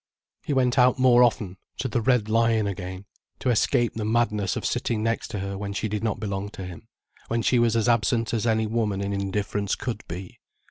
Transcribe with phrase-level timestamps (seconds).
[0.43, 3.05] He went out more often, to the "Red Lion" again,
[3.37, 6.65] to escape the madness of sitting next to her when she did not belong to
[6.65, 6.87] him,
[7.27, 10.39] when she was as absent as any woman in indifference could be.